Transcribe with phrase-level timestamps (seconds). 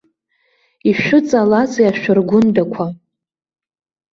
[0.89, 2.85] Ишәыҵалазеи, ашәаргәындақәа?